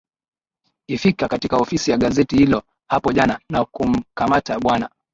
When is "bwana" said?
4.59-4.89